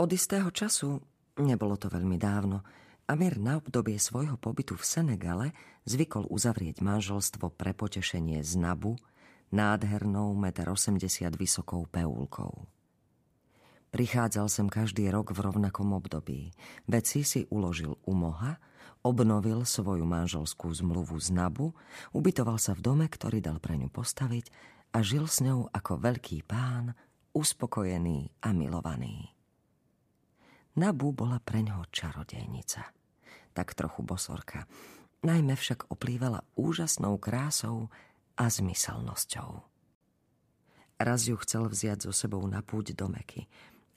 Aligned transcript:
Od 0.00 0.08
istého 0.08 0.48
času, 0.48 0.96
nebolo 1.44 1.76
to 1.76 1.92
veľmi 1.92 2.16
dávno, 2.16 2.64
Amir 3.04 3.36
na 3.36 3.60
obdobie 3.60 4.00
svojho 4.00 4.40
pobytu 4.40 4.72
v 4.72 4.80
Senegale 4.80 5.52
zvykol 5.84 6.24
uzavrieť 6.32 6.80
manželstvo 6.80 7.52
pre 7.52 7.76
potešenie 7.76 8.40
z 8.40 8.56
Nabu, 8.56 8.96
nádhernou 9.52 10.32
1,80 10.32 10.96
m 10.96 11.36
vysokou 11.36 11.84
peúlkou. 11.84 12.64
Prichádzal 13.92 14.48
sem 14.48 14.72
každý 14.72 15.04
rok 15.12 15.36
v 15.36 15.44
rovnakom 15.44 15.92
období. 15.92 16.56
Veci 16.88 17.20
si 17.20 17.44
uložil 17.52 17.92
u 18.00 18.12
moha, 18.16 18.56
obnovil 19.04 19.68
svoju 19.68 20.08
manželskú 20.08 20.72
zmluvu 20.72 21.20
z 21.20 21.28
Nabu, 21.28 21.76
ubytoval 22.16 22.56
sa 22.56 22.72
v 22.72 22.80
dome, 22.80 23.04
ktorý 23.04 23.44
dal 23.44 23.60
pre 23.60 23.76
ňu 23.76 23.92
postaviť 23.92 24.48
a 24.96 25.04
žil 25.04 25.28
s 25.28 25.44
ňou 25.44 25.68
ako 25.68 26.00
veľký 26.00 26.48
pán, 26.48 26.96
uspokojený 27.36 28.32
a 28.40 28.56
milovaný. 28.56 29.39
Nabu 30.78 31.10
bola 31.10 31.42
preňho 31.42 31.88
čarodejnica– 31.90 32.86
tak 33.52 33.74
trochu 33.74 34.02
bosorka. 34.02 34.66
Najmä 35.20 35.52
však 35.52 35.92
oplývala 35.92 36.46
úžasnou 36.56 37.20
krásou 37.20 37.92
a 38.40 38.48
zmyselnosťou. 38.48 39.68
Raz 41.00 41.28
ju 41.28 41.36
chcel 41.44 41.68
vziať 41.68 42.08
so 42.08 42.12
sebou 42.12 42.40
na 42.48 42.64
púť 42.64 42.96
do 42.96 43.08
Meky. 43.08 43.48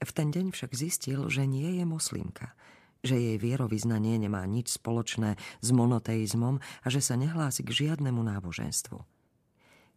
V 0.03 0.11
ten 0.11 0.31
deň 0.35 0.51
však 0.51 0.75
zistil, 0.75 1.31
že 1.31 1.47
nie 1.47 1.79
je 1.79 1.85
moslimka, 1.87 2.51
že 3.03 3.15
jej 3.15 3.37
vierovýznanie 3.39 4.19
nemá 4.19 4.43
nič 4.43 4.75
spoločné 4.75 5.39
s 5.63 5.69
monoteizmom 5.71 6.59
a 6.59 6.87
že 6.91 6.99
sa 6.99 7.15
nehlási 7.15 7.63
k 7.63 7.87
žiadnemu 7.87 8.19
náboženstvu. 8.19 8.99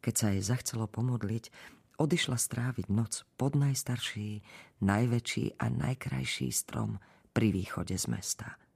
Keď 0.02 0.14
sa 0.14 0.26
jej 0.30 0.42
zachcelo 0.46 0.86
pomodliť, 0.86 1.50
odišla 1.96 2.38
stráviť 2.38 2.86
noc 2.92 3.24
pod 3.40 3.56
najstarší, 3.58 4.40
najväčší 4.80 5.60
a 5.60 5.66
najkrajší 5.72 6.48
strom 6.52 7.00
pri 7.32 7.52
východe 7.52 7.96
z 7.96 8.06
mesta– 8.08 8.54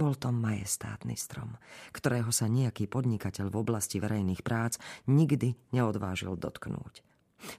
bol 0.00 0.14
to 0.14 0.30
majestátny 0.30 1.18
strom, 1.18 1.58
ktorého 1.90 2.30
sa 2.30 2.46
nejaký 2.46 2.86
podnikateľ 2.86 3.50
v 3.50 3.60
oblasti 3.60 3.98
verejných 3.98 4.40
prác 4.40 4.78
nikdy 5.10 5.58
neodvážil 5.74 6.38
dotknúť. 6.38 7.02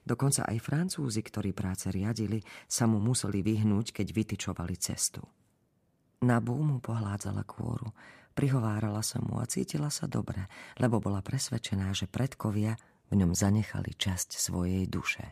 Dokonca 0.02 0.46
aj 0.50 0.58
Francúzi, 0.58 1.20
ktorí 1.20 1.52
práce 1.52 1.86
riadili, 1.92 2.40
sa 2.70 2.90
mu 2.90 2.98
museli 2.98 3.46
vyhnúť, 3.46 3.94
keď 3.94 4.06
vytyčovali 4.10 4.74
cestu. 4.74 5.22
Na 6.22 6.38
mu 6.38 6.78
pohládzala 6.78 7.46
kôru, 7.46 7.90
prihovárala 8.34 9.02
sa 9.02 9.18
mu 9.22 9.42
a 9.42 9.46
cítila 9.46 9.90
sa 9.90 10.06
dobre, 10.06 10.46
lebo 10.78 11.02
bola 11.02 11.18
presvedčená, 11.22 11.90
že 11.92 12.06
predkovia 12.06 12.78
v 13.12 13.20
ňom 13.20 13.36
zanechali 13.36 13.92
časť 13.92 14.40
svojej 14.40 14.88
duše. 14.88 15.28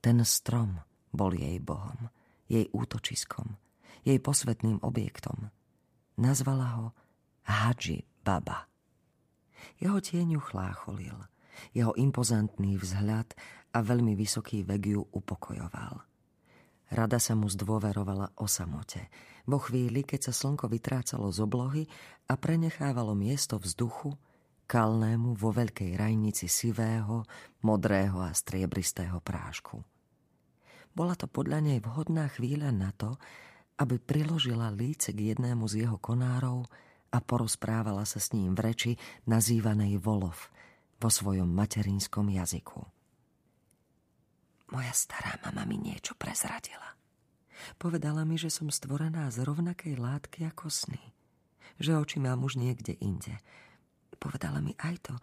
Ten 0.00 0.24
strom 0.24 0.80
bol 1.12 1.36
jej 1.36 1.60
bohom, 1.60 2.08
jej 2.48 2.72
útočiskom, 2.72 3.60
jej 4.08 4.16
posvetným 4.16 4.80
objektom– 4.80 5.46
Nazvala 6.14 6.78
ho 6.78 6.86
Hadži 7.42 8.06
Baba. 8.22 8.70
Jeho 9.82 9.98
tieňu 9.98 10.38
chlácholil. 10.38 11.18
Jeho 11.74 11.90
impozantný 11.98 12.78
vzhľad 12.78 13.34
a 13.74 13.78
veľmi 13.82 14.14
vysoký 14.14 14.62
vek 14.62 14.82
ju 14.94 15.02
upokojoval. 15.10 16.02
Rada 16.94 17.18
sa 17.18 17.34
mu 17.34 17.50
zdôverovala 17.50 18.38
o 18.38 18.46
samote. 18.46 19.10
Vo 19.50 19.58
chvíli, 19.58 20.06
keď 20.06 20.30
sa 20.30 20.32
slnko 20.34 20.70
vytrácalo 20.70 21.34
z 21.34 21.38
oblohy 21.42 21.82
a 22.30 22.38
prenechávalo 22.38 23.18
miesto 23.18 23.58
vzduchu, 23.58 24.14
kalnému 24.64 25.36
vo 25.36 25.50
veľkej 25.52 25.96
rajnici 25.96 26.48
sivého, 26.48 27.24
modrého 27.64 28.20
a 28.24 28.32
striebristého 28.32 29.20
prášku. 29.20 29.80
Bola 30.94 31.18
to 31.18 31.26
podľa 31.26 31.58
nej 31.60 31.78
vhodná 31.82 32.30
chvíľa 32.30 32.70
na 32.70 32.94
to, 32.94 33.18
aby 33.82 33.98
priložila 33.98 34.70
líce 34.70 35.10
k 35.10 35.34
jednému 35.34 35.66
z 35.66 35.86
jeho 35.86 35.98
konárov 35.98 36.70
a 37.10 37.18
porozprávala 37.18 38.06
sa 38.06 38.22
s 38.22 38.30
ním 38.30 38.54
v 38.54 38.70
reči 38.70 38.92
nazývanej 39.26 39.98
Volov 39.98 40.50
vo 41.02 41.10
svojom 41.10 41.50
materinskom 41.50 42.30
jazyku. 42.30 42.80
Moja 44.70 44.94
stará 44.94 45.38
mama 45.42 45.66
mi 45.66 45.78
niečo 45.78 46.14
prezradila. 46.18 46.94
Povedala 47.78 48.26
mi, 48.26 48.34
že 48.34 48.50
som 48.50 48.70
stvorená 48.70 49.30
z 49.30 49.46
rovnakej 49.46 49.94
látky 49.98 50.46
ako 50.50 50.70
sny. 50.70 51.02
Že 51.78 52.02
oči 52.02 52.18
mám 52.22 52.42
už 52.42 52.58
niekde 52.58 52.94
inde. 52.98 53.38
Povedala 54.24 54.64
mi 54.64 54.72
aj 54.80 55.12
to, 55.12 55.14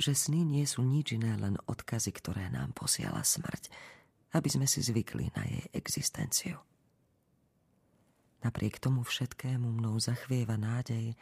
že 0.00 0.16
sny 0.16 0.40
nie 0.40 0.64
sú 0.64 0.80
nič 0.80 1.12
iné, 1.12 1.36
len 1.36 1.60
odkazy, 1.68 2.16
ktoré 2.16 2.48
nám 2.48 2.72
posiela 2.72 3.20
smrť, 3.20 3.68
aby 4.32 4.48
sme 4.48 4.64
si 4.64 4.80
zvykli 4.80 5.28
na 5.36 5.44
jej 5.44 5.68
existenciu. 5.76 6.56
Napriek 8.40 8.80
tomu 8.80 9.04
všetkému 9.04 9.68
mnou 9.68 10.00
zachvieva 10.00 10.56
nádej, 10.56 11.12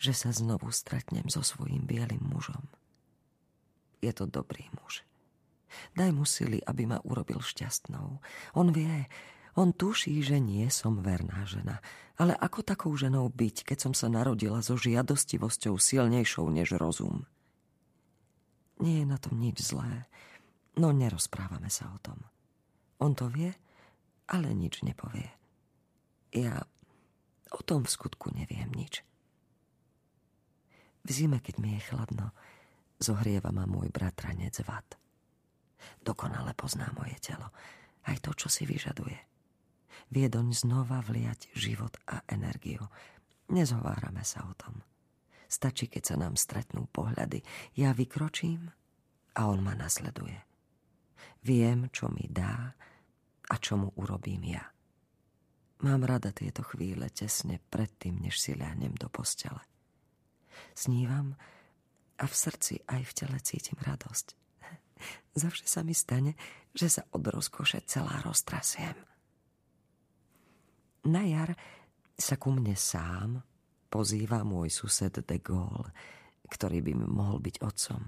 že 0.00 0.12
sa 0.16 0.32
znovu 0.32 0.72
stretnem 0.72 1.28
so 1.28 1.44
svojím 1.44 1.84
bielým 1.84 2.24
mužom. 2.24 2.64
Je 4.00 4.16
to 4.16 4.24
dobrý 4.24 4.64
muž. 4.80 5.04
Daj 5.92 6.14
mu 6.14 6.24
sily, 6.24 6.64
aby 6.64 6.88
ma 6.88 7.02
urobil 7.04 7.44
šťastnou. 7.44 8.22
On 8.56 8.68
vie, 8.72 9.04
on 9.56 9.72
tuší, 9.72 10.20
že 10.20 10.36
nie 10.36 10.68
som 10.68 11.00
verná 11.00 11.48
žena, 11.48 11.80
ale 12.20 12.36
ako 12.36 12.60
takou 12.60 12.92
ženou 12.92 13.32
byť, 13.32 13.72
keď 13.72 13.78
som 13.88 13.92
sa 13.96 14.12
narodila 14.12 14.60
so 14.60 14.76
žiadostivosťou 14.76 15.80
silnejšou 15.80 16.48
než 16.52 16.76
rozum? 16.76 17.24
Nie 18.80 19.02
je 19.02 19.06
na 19.08 19.16
tom 19.16 19.40
nič 19.40 19.64
zlé, 19.64 20.04
no 20.76 20.92
nerozprávame 20.92 21.72
sa 21.72 21.88
o 21.88 21.98
tom. 22.00 22.20
On 23.00 23.16
to 23.16 23.32
vie, 23.32 23.52
ale 24.28 24.52
nič 24.52 24.84
nepovie. 24.84 25.28
Ja 26.32 26.60
o 27.52 27.60
tom 27.64 27.88
v 27.88 27.92
skutku 27.92 28.32
neviem 28.36 28.68
nič. 28.72 29.00
V 31.06 31.08
zime, 31.08 31.40
keď 31.40 31.54
mi 31.62 31.78
je 31.78 31.86
chladno, 31.86 32.34
zohrieva 33.00 33.54
ma 33.54 33.64
môj 33.64 33.88
bratranec 33.88 34.60
Vat. 34.68 34.98
Dokonale 36.02 36.52
pozná 36.52 36.90
moje 36.96 37.16
telo, 37.22 37.54
aj 38.10 38.20
to, 38.20 38.34
čo 38.34 38.48
si 38.50 38.66
vyžaduje. 38.66 39.35
Vie 40.12 40.26
doň 40.30 40.54
znova 40.54 41.02
vliať 41.02 41.50
život 41.54 41.96
a 42.06 42.22
energiu. 42.30 42.86
Nezhovárame 43.50 44.22
sa 44.22 44.46
o 44.46 44.54
tom. 44.58 44.82
Stačí, 45.46 45.86
keď 45.86 46.02
sa 46.02 46.16
nám 46.18 46.34
stretnú 46.34 46.90
pohľady. 46.90 47.42
Ja 47.78 47.94
vykročím 47.94 48.70
a 49.38 49.40
on 49.46 49.62
ma 49.62 49.78
nasleduje. 49.78 50.42
Viem, 51.46 51.86
čo 51.94 52.10
mi 52.10 52.26
dá 52.26 52.74
a 53.46 53.54
čo 53.62 53.78
mu 53.78 53.94
urobím 53.94 54.58
ja. 54.58 54.66
Mám 55.86 56.08
rada 56.08 56.32
tieto 56.32 56.64
chvíle 56.64 57.12
tesne 57.12 57.60
predtým, 57.70 58.18
než 58.18 58.40
si 58.40 58.56
ľahnem 58.56 58.96
do 58.96 59.06
postele. 59.12 59.60
Snívam 60.72 61.36
a 62.16 62.24
v 62.24 62.34
srdci 62.34 62.80
aj 62.88 63.02
v 63.04 63.12
tele 63.12 63.38
cítim 63.44 63.78
radosť. 63.78 64.26
Zavše 65.40 65.68
sa 65.68 65.84
mi 65.84 65.92
stane, 65.92 66.34
že 66.72 66.88
sa 66.88 67.02
od 67.12 67.22
rozkoše 67.22 67.84
celá 67.84 68.24
roztrasiem. 68.24 68.96
Na 71.06 71.22
jar 71.22 71.54
sa 72.18 72.34
ku 72.34 72.50
mne 72.50 72.74
sám 72.74 73.38
pozýva 73.86 74.42
môj 74.42 74.74
sused 74.74 75.14
de 75.14 75.38
Gaulle, 75.38 75.94
ktorý 76.50 76.82
by 76.82 76.92
mi 76.98 77.06
mohol 77.06 77.38
byť 77.38 77.62
otcom 77.62 78.02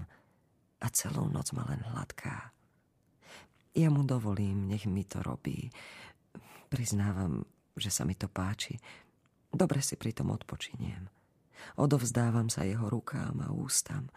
a 0.83 0.87
celú 0.91 1.31
noc 1.31 1.55
ma 1.55 1.63
len 1.71 1.79
hladká. 1.79 2.51
Ja 3.71 3.87
mu 3.87 4.03
dovolím, 4.03 4.67
nech 4.67 4.83
mi 4.83 5.07
to 5.07 5.23
robí. 5.23 5.71
Priznávam, 6.67 7.47
že 7.79 7.87
sa 7.87 8.03
mi 8.03 8.19
to 8.19 8.27
páči. 8.27 8.75
Dobre 9.47 9.79
si 9.79 9.95
pri 9.95 10.11
tom 10.11 10.35
odpočiniem. 10.35 11.07
Odovzdávam 11.79 12.51
sa 12.51 12.67
jeho 12.67 12.91
rukám 12.91 13.39
a 13.47 13.55
ústam 13.55 14.11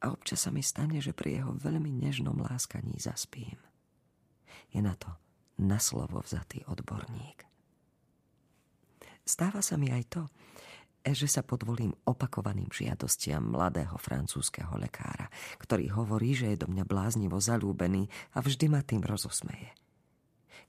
a 0.00 0.08
občas 0.08 0.48
sa 0.48 0.50
mi 0.52 0.64
stane, 0.64 0.96
že 1.04 1.12
pri 1.12 1.44
jeho 1.44 1.52
veľmi 1.52 1.92
nežnom 1.92 2.40
láskaní 2.40 2.96
zaspím. 2.96 3.60
Je 4.72 4.80
na 4.80 4.96
to 4.96 5.12
na 5.60 5.76
slovo 5.76 6.24
vzatý 6.24 6.64
odborník. 6.64 7.53
Stáva 9.24 9.64
sa 9.64 9.80
mi 9.80 9.88
aj 9.88 10.04
to, 10.08 10.22
že 11.04 11.28
sa 11.28 11.44
podvolím 11.44 11.92
opakovaným 12.08 12.68
žiadostiam 12.72 13.44
mladého 13.44 13.96
francúzského 14.00 14.72
lekára, 14.80 15.28
ktorý 15.60 15.92
hovorí, 15.92 16.32
že 16.32 16.52
je 16.52 16.62
do 16.64 16.68
mňa 16.68 16.84
bláznivo 16.88 17.36
zalúbený 17.40 18.08
a 18.36 18.40
vždy 18.40 18.72
ma 18.72 18.80
tým 18.80 19.04
rozosmeje. 19.04 19.72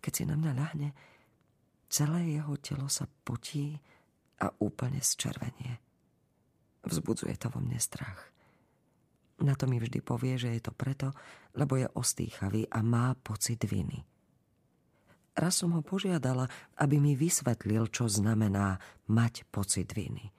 Keď 0.03 0.11
si 0.11 0.23
na 0.27 0.35
mňa 0.35 0.51
ľahne, 0.55 0.89
Celé 1.95 2.35
jeho 2.35 2.57
telo 2.57 2.89
sa 2.89 3.05
potí 3.07 3.77
a 4.41 4.51
úplne 4.59 4.99
zčervenie. 4.99 5.79
Vzbudzuje 6.83 7.39
to 7.39 7.47
vo 7.53 7.63
mne 7.63 7.79
strach. 7.79 8.35
Na 9.39 9.55
to 9.55 9.63
mi 9.67 9.79
vždy 9.79 10.03
povie, 10.03 10.35
že 10.39 10.51
je 10.55 10.61
to 10.63 10.75
preto, 10.75 11.11
lebo 11.55 11.79
je 11.79 11.87
ostýchavý 11.87 12.67
a 12.71 12.83
má 12.83 13.15
pocit 13.15 13.63
viny. 13.63 14.03
Raz 15.35 15.59
som 15.59 15.75
ho 15.75 15.83
požiadala, 15.83 16.47
aby 16.79 16.97
mi 16.97 17.13
vysvetlil, 17.19 17.91
čo 17.91 18.07
znamená 18.07 18.79
mať 19.11 19.43
pocit 19.51 19.91
viny. 19.91 20.31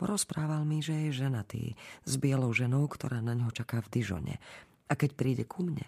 Porozprával 0.00 0.64
mi, 0.64 0.80
že 0.80 1.08
je 1.08 1.26
ženatý, 1.26 1.64
s 2.06 2.12
bielou 2.16 2.54
ženou, 2.56 2.88
ktorá 2.88 3.20
na 3.20 3.36
ňo 3.36 3.52
čaká 3.52 3.84
v 3.84 4.00
Dižone. 4.00 4.36
A 4.88 4.92
keď 4.96 5.10
príde 5.12 5.44
ku 5.44 5.66
mne, 5.66 5.84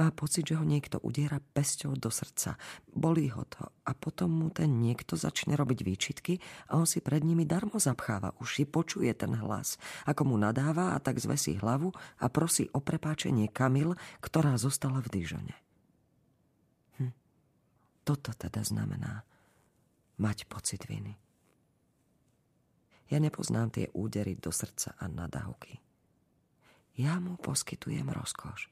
Má 0.00 0.10
pocit, 0.10 0.48
že 0.48 0.56
ho 0.58 0.64
niekto 0.64 0.98
udiera 1.02 1.38
pesťou 1.38 1.94
do 1.98 2.08
srdca. 2.08 2.56
Bolí 2.88 3.28
ho 3.30 3.44
to 3.44 3.68
a 3.84 3.92
potom 3.92 4.32
mu 4.32 4.48
ten 4.48 4.80
niekto 4.80 5.14
začne 5.14 5.54
robiť 5.54 5.80
výčitky 5.84 6.40
a 6.72 6.80
on 6.80 6.88
si 6.88 7.04
pred 7.04 7.20
nimi 7.20 7.44
darmo 7.44 7.76
zapcháva 7.76 8.34
uši, 8.40 8.64
počuje 8.64 9.12
ten 9.12 9.36
hlas, 9.36 9.76
ako 10.08 10.34
mu 10.34 10.36
nadáva 10.40 10.96
a 10.96 10.98
tak 11.02 11.20
zvesí 11.20 11.60
hlavu 11.60 11.92
a 12.20 12.26
prosí 12.32 12.70
o 12.72 12.80
prepáčenie 12.80 13.50
Kamil, 13.52 13.94
ktorá 14.24 14.56
zostala 14.56 15.04
v 15.04 15.20
Dižone. 15.20 15.63
Toto 18.04 18.30
teda 18.36 18.60
znamená 18.60 19.24
mať 20.20 20.46
pocit 20.46 20.84
viny. 20.84 21.16
Ja 23.08 23.20
nepoznám 23.20 23.72
tie 23.72 23.88
údery 23.92 24.36
do 24.36 24.48
srdca 24.52 24.96
a 24.96 25.04
nadávky. 25.08 25.80
Ja 26.94 27.18
mu 27.18 27.34
poskytujem 27.40 28.06
rozkoš 28.06 28.70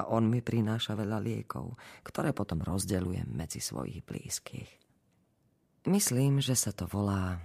a 0.00 0.08
on 0.08 0.32
mi 0.32 0.40
prináša 0.40 0.96
veľa 0.96 1.20
liekov, 1.20 1.76
ktoré 2.06 2.32
potom 2.32 2.64
rozdeľujem 2.64 3.28
medzi 3.28 3.60
svojich 3.60 4.00
blízkych. 4.06 4.70
Myslím, 5.90 6.40
že 6.40 6.56
sa 6.56 6.72
to 6.72 6.88
volá 6.88 7.40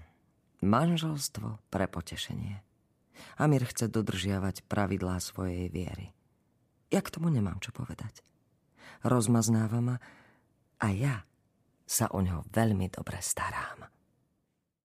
manželstvo 0.63 1.59
pre 1.67 1.89
potešenie. 1.91 2.63
Amir 3.39 3.63
chce 3.63 3.87
dodržiavať 3.87 4.67
pravidlá 4.67 5.19
svojej 5.19 5.71
viery. 5.71 6.11
Ja 6.91 6.99
k 7.03 7.11
tomu 7.11 7.31
nemám 7.31 7.59
čo 7.59 7.71
povedať. 7.71 8.23
Rozmaznáva 9.03 9.79
ma 9.79 9.95
a 10.85 10.93
ja 10.93 11.15
sa 11.81 12.13
o 12.13 12.21
ňo 12.21 12.45
veľmi 12.53 12.93
dobre 12.93 13.17
starám. 13.17 13.89